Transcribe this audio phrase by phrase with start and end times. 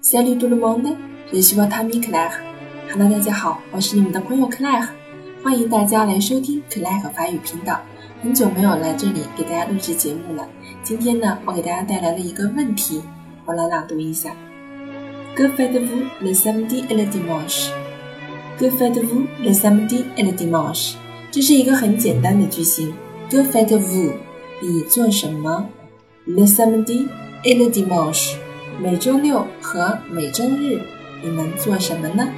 [0.00, 0.96] Salut tout le monde,
[1.32, 2.40] je suis votre ami Claire.
[2.88, 4.86] Hello，大家好，我是你们的朋友 Claire，
[5.42, 7.80] 欢迎大家来收听 Claire 法语频道。
[8.22, 10.48] 很久没有来这里给大家录制节目了，
[10.84, 13.02] 今天呢，我给大家带来了一个问题，
[13.44, 14.30] 我来朗读一下。
[15.36, 17.70] Que faites-vous le samedi et le dimanche?
[18.56, 20.94] Que faites-vous le samedi et le dimanche?
[21.32, 22.94] 这是一个很简单的句型。
[23.28, 24.12] Que faites-vous？
[24.62, 25.66] 你做什么
[26.24, 27.08] ？Le samedi
[27.42, 28.36] et le dimanche？
[28.80, 30.80] 每周六和每周日，
[31.20, 32.28] 你们做什么呢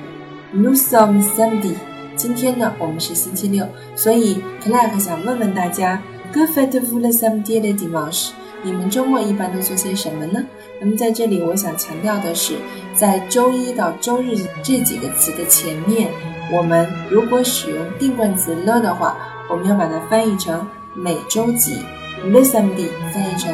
[0.55, 1.75] ？Nous sommes samedi。
[2.17, 8.31] 今天呢，我们是星期六，所以 Clark 想问问大家，Que faites-vous le samedi le dimanche？
[8.62, 10.43] 你们周末一般都做些什么呢？
[10.81, 12.55] 那么在这里，我想强调的是，
[12.95, 16.09] 在周一到周日这几个词的前面，
[16.51, 19.15] 我们如果使用定冠词 le 的话，
[19.51, 21.83] 我们要把它翻译成每周几
[22.25, 23.53] ，le samedi 翻译成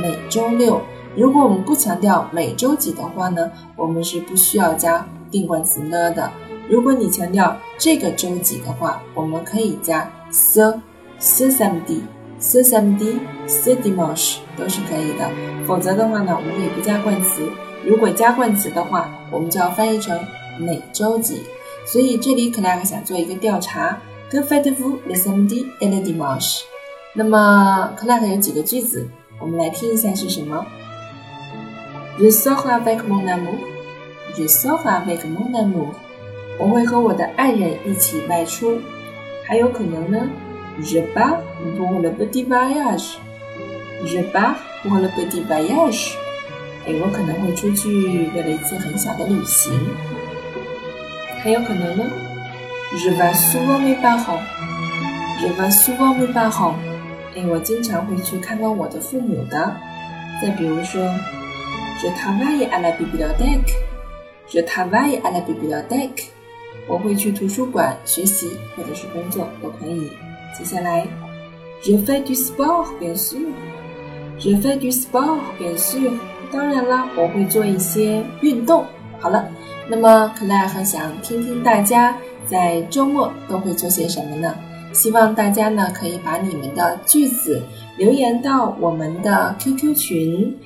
[0.00, 0.80] 每周六。
[1.18, 6.30] 如果我们不强调每周几的话呢，我们是不需要加定冠词了的。
[6.68, 10.78] 如果你强调这个周几的话，我们可以加 ce
[11.18, 12.02] ce samedi
[12.40, 15.28] ce samedi ce dimanche 都是可以的。
[15.66, 17.42] 否则的话呢，我们可以不加冠词。
[17.84, 20.16] 如果加冠词的话，我们就要翻译成
[20.60, 21.42] 每周几。
[21.84, 23.98] 所以这里 Clark 想做一个调查
[24.30, 26.60] ：Que faites-vous le samedi et le dimanche？
[27.12, 29.08] 那么 Clark 有几个句子，
[29.40, 30.64] 我们来听一下是什么
[32.20, 33.58] ？Je sors avec mon amour.
[34.36, 35.94] Je sors avec mon amour.
[36.58, 38.80] 我会和我的爱人一起外出。
[39.46, 40.28] 还有可能呢
[40.82, 41.38] ？Je pars
[41.76, 43.18] pour le petit voyage.
[44.04, 46.14] Je pars pour le petit voyage.
[46.86, 49.72] 哎，我可能会出去为了一次很小的旅行。
[51.42, 52.04] 还有可能呢
[52.96, 54.42] ？Je vais souvent mes parents.
[55.40, 56.74] Je vais souvent mes parents.
[57.36, 59.76] 哎，我经常会去看望我的父母的。
[60.42, 61.00] 再比如说。
[62.00, 63.74] Je travaille à la bibliothèque.
[64.48, 66.28] Je travaille à la bibliothèque.
[66.86, 70.08] 我会去图书馆学习或者是工作都可以。
[70.56, 71.04] 接下来
[71.82, 73.40] ，Je fais du sport, bien sûr.
[74.38, 76.12] Je fais du sport, bien sûr.
[76.52, 78.86] 当然啦，我会做一些运动。
[79.18, 79.48] 好了，
[79.88, 84.54] 那么 Claire 想听听大家在周末都会做些什么呢？
[84.92, 87.60] 希望大家呢可以把你们的句子
[87.98, 90.56] 留言到我们的 QQ 群。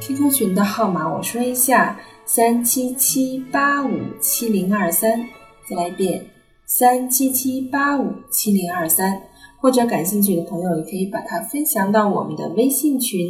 [0.00, 5.26] QQ 群的号码我说一下：三七七八五七零二三。
[5.68, 6.24] 再来一遍：
[6.66, 9.20] 三七七八五七零二三。
[9.60, 13.20] 或者感兴趣的朋友也可以把它分享到我们的微信群，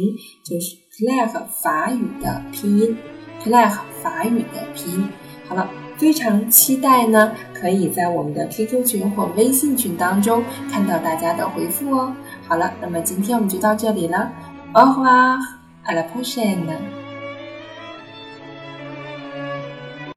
[0.45, 2.95] 就是 Claire 法语的拼音
[3.43, 5.09] ，Claire 法语的拼音。
[5.47, 12.13] 好了，非常期待呢，可以在我们的 QQ 群或微信群当中看到大家的回复哦。
[12.47, 14.31] 好了，那么今天我们就到这里了
[14.73, 15.58] ，au revoir。
[15.89, 16.98] À la prochaine